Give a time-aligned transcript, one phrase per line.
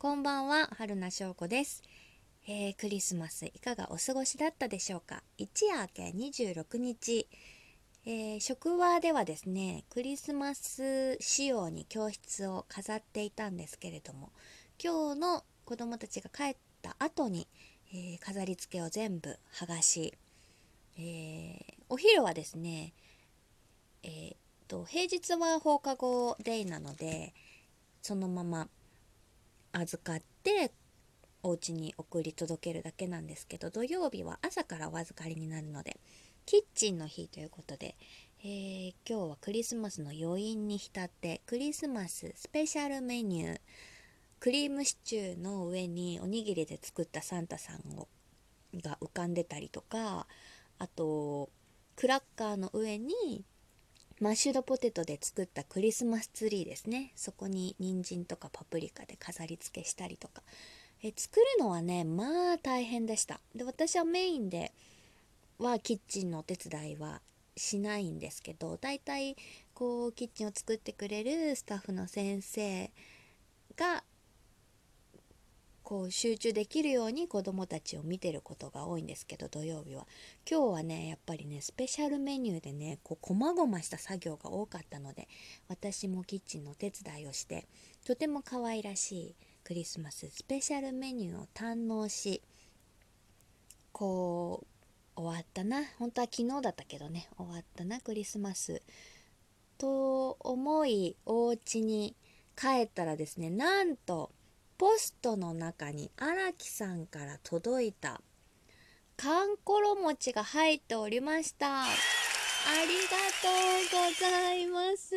[0.00, 1.82] こんばんは、春名翔子です、
[2.48, 5.22] えー、クリスマスいかがお過ごしだったでしょうか？
[5.36, 7.28] 一夜明け26日、
[8.06, 14.32] えー、職場ではですね、クリスマス仕様に教室を飾っていたんですけれども、
[14.82, 17.46] 今日の子供たちが帰った後に、
[17.92, 20.14] えー、飾り付けを全部剥がし、
[20.98, 22.94] えお昼はですね、
[24.02, 24.34] え
[24.66, 27.34] と平日は放課後デイなので
[28.00, 28.66] そのまま
[29.72, 30.72] 預かって
[31.42, 35.98] お家に送り届けるだけなんですけど土曜日は朝からお預かりになるので
[36.46, 37.96] キッチンの日ということで、
[38.42, 43.60] えー、今日はクリスマスの余韻に浸ってクリスマススペシャルメニュー
[44.40, 48.08] クリームシチューの上におにぎりで作ったサンタさんを
[48.74, 50.26] が浮かんでたりとか
[50.78, 51.50] あと
[51.96, 53.44] クラッカーの上に
[54.20, 57.10] マッシュドポテトで作ったクリスマスツリーですね。
[57.16, 60.42] そこに人参とかパプリカで飾り付けしたりとか。
[61.02, 63.40] え作るのはねまあ大変でした。
[63.54, 64.72] で私はメインで
[65.58, 67.22] はキッチンのお手伝いは
[67.56, 69.36] しないんですけどだいたい
[69.72, 72.90] こうキッチンを作ってくれるスタッフの先生
[73.76, 74.04] が
[75.90, 80.06] こう集中できるように子どもたちを見てることが多いんですけど土曜日は。
[80.48, 85.26] 今日はねやっぱりねスペシャルメニューでねこう細々した作業が多かったので
[85.66, 87.66] 私もキッチンのお手伝いをして
[88.06, 92.40] とても可愛らしいクリスマススペシャルメニューを堪能し
[93.90, 94.64] こ
[95.16, 95.82] う終わったな。
[95.98, 98.80] 本当は昨日だったけどね終わったなクリスマス。
[99.76, 102.14] と思いお家に
[102.56, 104.30] 帰ったらですねなんと
[104.80, 108.22] ポストの中に荒木さんから届いた
[109.14, 111.82] かんころ餅が入っておりました。
[111.82, 115.14] ありがとうございます。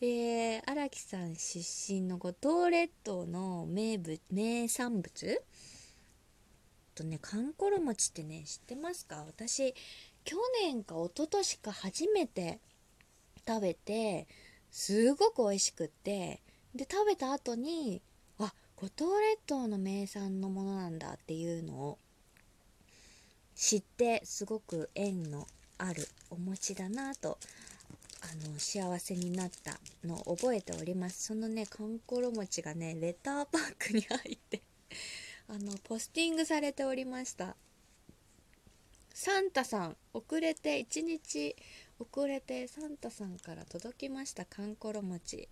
[0.00, 5.42] えー、荒木さん出身の五島列島の名物名産物？
[6.94, 9.26] とね、かんころ餅ってね、知ってますか？
[9.26, 9.74] 私、
[10.24, 12.60] 去年か一昨年か初めて
[13.46, 14.26] 食べて、
[14.70, 16.40] すごく美味しくって、
[16.74, 18.00] で、食べた後に、
[18.84, 21.98] 五島列島の名産のものなんだっていうのを
[23.54, 25.46] 知ってすごく縁の
[25.78, 27.38] あるお餅だなと
[28.20, 31.28] あの幸せになったのを覚えております。
[31.28, 34.60] そのねかんころ餅がねレターパックに入って
[35.48, 37.56] あのポスティングされておりました。
[39.14, 41.56] サンタさん遅れて1日
[41.98, 45.48] 遅れてサンタさんから届きましたかんころ餅。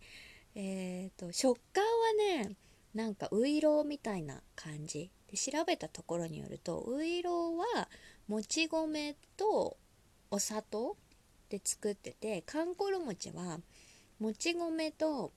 [0.55, 2.57] えっ、ー、と食感はね
[2.95, 5.11] なんかウイローみたいな感じ。
[5.31, 7.89] で調べたところによるとウイローは
[8.29, 9.79] もち米と
[10.31, 10.97] お砂糖
[11.49, 13.61] で作っててかんころ餅は
[14.19, 15.33] もち米と、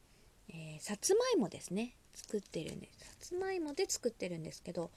[0.50, 1.96] えー、さつまいもですね。
[2.16, 4.90] 作ってるんですさつまいもで作ってるんですけど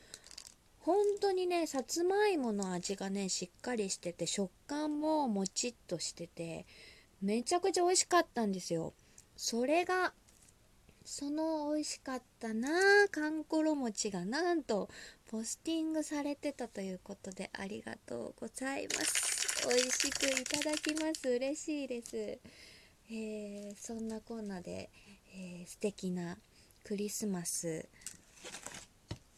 [0.81, 6.65] 本当にねさつまいもの味がねしっかりしてて食感ももちっとしてて
[7.21, 8.95] めちゃくちゃ美味しかったんですよ。
[9.37, 10.13] それが
[11.11, 12.69] その美味しかったな
[13.07, 14.91] あかんころ餅がなんと
[15.31, 19.67] ポスティングされてたということでありがとうございます。
[19.67, 21.27] 美味しくいただきます。
[21.27, 24.91] 嬉しいです、えー、そんなこんなで、
[25.35, 26.37] えー、素敵な
[26.85, 27.89] クリスマス。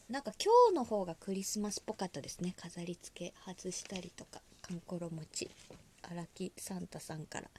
[0.09, 2.53] なんか今日の方がクリスマスっぽかったですね。
[2.57, 5.49] 飾り付け外したりとかかんころ餅
[6.01, 7.49] 荒木サンタさんから。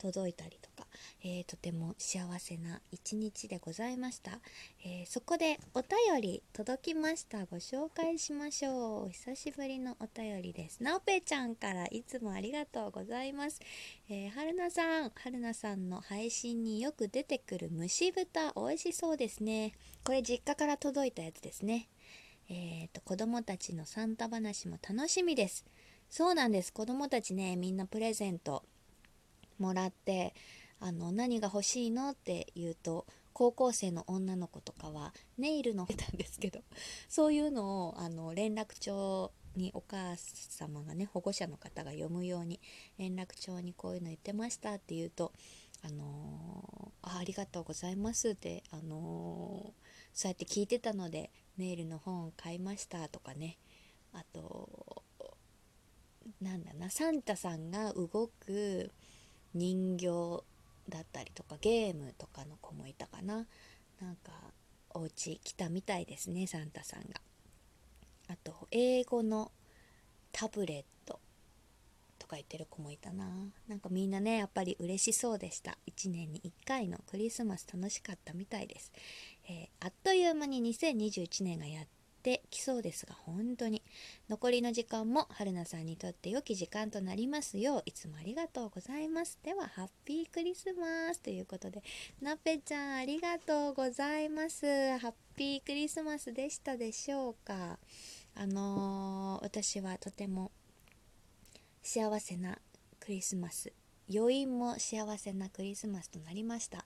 [0.00, 0.88] 届いたりとか、
[1.22, 4.40] えー、とても幸せな一日でございました、
[4.84, 7.44] えー、そこでお便り届きました。
[7.44, 9.04] ご紹介しましょう。
[9.06, 10.82] お久しぶりのお便りです。
[10.82, 13.60] なおぺちゃんからいつもありがとうございます、
[14.08, 15.10] えー、はるなさん。
[15.10, 18.52] はるなさんの配信によく出てくる蒸し豚。
[18.56, 19.72] 美味しそうですね。
[20.02, 21.88] これ実家から届いたやつですね。
[22.48, 25.66] えーと子供たちのサンタ話も楽しみです。
[26.08, 26.72] そうなんです。
[26.72, 28.64] 子供たちねみんなプレゼント
[29.60, 30.34] もらって
[30.80, 36.60] あの何が欲しいのって言うと高校生の女の子とかはネイルのたんですけど
[37.08, 42.60] そういうのをあの連絡帳にお母様がね保護者の方が読むように
[42.98, 45.32] 連絡帳にこういうの言ってましたって言うと
[45.82, 53.58] あのー、あありがとうございますってあのー、そうやって聞いてたのでネイルの本買いましたとかね。
[54.12, 55.04] あと
[56.40, 58.92] なんだなサンタさんが動く
[59.54, 60.44] 人形
[60.88, 63.46] だったりとかゲームとかの子もいたかな。
[64.00, 64.32] なんか
[64.92, 67.20] お家来たみたいですねサンタさんが。
[68.28, 69.50] あと英語の
[70.32, 71.20] タブレット
[72.18, 73.26] とか言ってる子もいたな。
[73.68, 75.78] なんかみんなねやっぱり嬉しそうでした。
[75.86, 78.92] 1年に1回のクリスマス楽しかったみたいです、
[79.48, 83.82] えー、あっという間に2021年がやっててきそうですが本当に。
[84.28, 89.38] 残りの時間も春菜さんにとって良き時間となりますよういつもありがとうございます。
[89.42, 91.20] ではハッピークリスマス。
[91.20, 91.82] ということで
[92.20, 94.66] なぺちゃんありがとうございます。
[94.98, 97.78] ハッピークリスマスでしたでしょうか？
[98.34, 100.52] あのー、私はとても
[101.82, 102.58] 幸せな
[103.00, 103.72] クリスマス。
[104.12, 106.84] 余韻も幸せなクリスマスとなりました。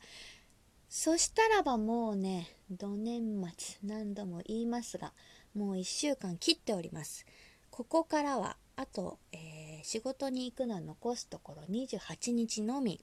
[0.88, 5.12] そしたらばもうね、土年末何度も言いますが、
[5.54, 7.26] もう1週間切っております。
[7.70, 13.00] ここからは、あと、えー、仕事に行くのは残すところ28日のみ。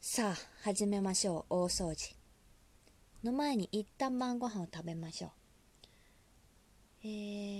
[0.00, 2.14] さあ、始めましょう、大掃除。
[3.24, 5.30] の前に一旦晩ご飯を食べましょう。
[7.04, 7.06] え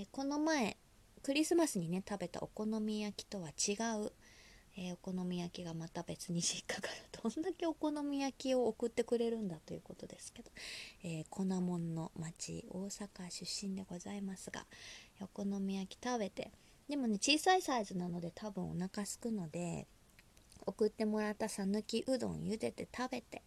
[0.03, 0.77] ー、この前、
[1.21, 4.11] クリスマスにね、食べたお好み焼きとは違う、
[4.75, 10.51] えー、お好み焼きがまた別に実家からどんだけお好み焼きを送ってくれるんだということですけど、
[11.03, 14.65] えー、粉もんの町大阪出身でございますが
[15.21, 16.51] お好み焼き食べて。
[16.89, 19.87] でもね小さいサイズなので多分お腹すくので
[20.65, 23.41] 送ってもらった讃岐うどん茹でて食べて。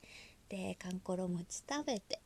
[0.48, 2.20] でかんころ餅食べて、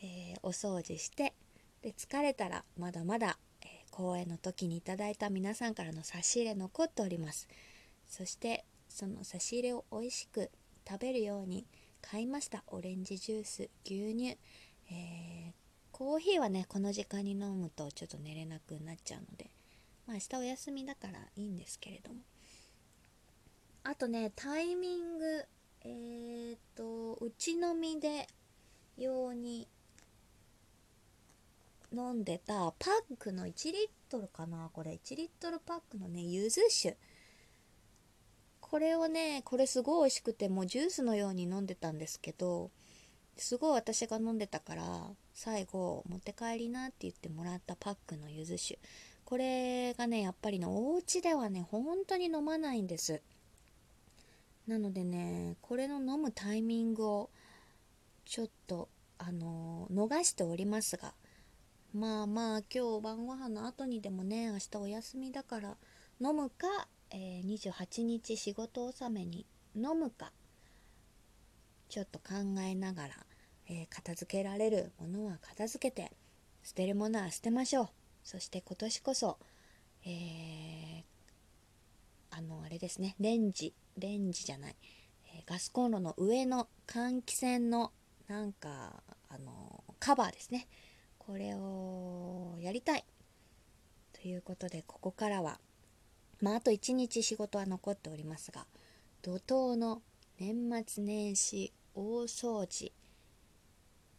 [0.00, 1.34] えー、お掃除して。
[1.82, 7.48] で疲れたらまだまだ、えー、公演の時にいただいた皆さんからの差し入れ残っております。
[8.08, 10.50] そしてその差し入れを美味しく
[10.88, 11.66] 食べるように
[12.00, 12.64] 買いました。
[12.68, 14.38] オレンジジュース牛乳、
[14.90, 15.52] えー、
[15.92, 19.50] コーヒーはねこの時間に飲むとちょっと寝れなくなっちゃうので
[20.06, 22.20] まあ明日お休みだからいいんですけれども。
[23.84, 25.44] あとねタイミング
[25.82, 28.26] えー、っとうち飲みで
[28.96, 29.68] 用に
[31.92, 34.92] 飲んでたパックの1リットルかなこれ。
[34.92, 36.96] 1リットルパックのねゆず酒。
[38.70, 42.70] これをねこれすごい美味しくてもうジュースのように飲んでたんですけど
[43.36, 44.82] すごい私が飲んでたから
[45.32, 48.78] 最後持って帰りなって言ってもらったパックのゆず酒。
[49.24, 53.22] これがねやっぱりねお家ではね本当に飲まないんです。
[54.66, 57.30] なのでねこれの飲むタイミングを
[58.24, 58.88] ちょっと
[59.18, 61.14] あの逃しておりますが。
[61.94, 65.76] まあまあ今日晩ご飯の後にでもね明日お休みだから
[66.20, 66.66] 飲むか
[67.10, 70.32] えー、28日仕事納めに飲むか
[71.88, 73.14] ちょっと考えながら、
[73.68, 76.12] えー、片付けられるものは片付けて
[76.62, 77.88] 捨てるものは捨てましょう。
[78.24, 79.38] そして今年こそ、
[80.04, 81.02] えー、
[82.30, 84.76] あのあれですねレンジレンジじゃない、
[85.34, 87.90] えガスコンロの上の換気扇の
[88.28, 90.68] なんかあのカバーですね。
[91.18, 93.04] これをやりたい。
[94.12, 95.58] ということでここからは
[96.40, 98.66] まあ、あと1日仕事は残っておりますが
[99.22, 100.02] 怒涛の
[100.38, 100.54] 年
[100.86, 102.92] 末年始大掃除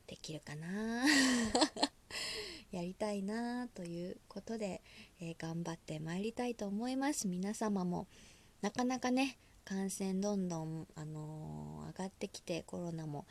[0.08, 1.06] できるかな？
[2.72, 4.82] やりたいなということで、
[5.20, 7.28] えー、頑張ってまいりたいと思います。
[7.28, 8.08] 皆様も
[8.62, 13.26] なかなかね感染どんどん、あのー、上がってきてコロナも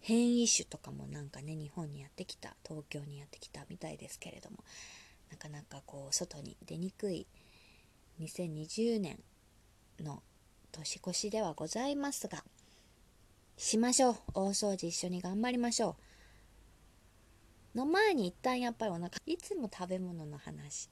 [0.00, 4.58] 変異種とかもなんかね日本にやってきた東京にやってきたみたいですけれども
[5.30, 7.26] なかなかこう外に出にくい
[8.20, 9.18] 2020年
[10.00, 10.22] の
[10.72, 12.44] 年越しではございますが
[13.56, 14.16] しましょう。
[14.34, 15.96] 大掃除一緒に頑張りましょ
[17.74, 17.78] う。
[17.78, 20.88] の前に一旦やっぱりお腹いつも食べ物の話、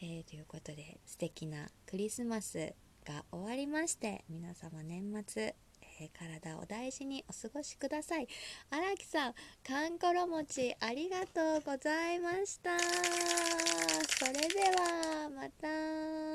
[0.00, 5.54] えー、ということで素敵なクリスマスが終わりまして皆様年末
[6.00, 8.28] え体を大事にお過ごしください。
[8.70, 9.34] 荒木さん
[9.66, 12.78] かんころ餅ありがとうございました。
[12.78, 16.27] それではまた。